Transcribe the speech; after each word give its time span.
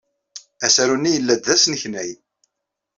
Asaru-nni 0.65 1.11
yella-d 1.15 1.43
d 1.47 1.49
asneknay. 1.55 2.11